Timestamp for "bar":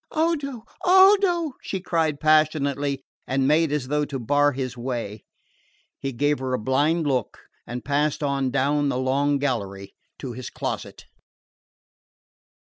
4.17-4.51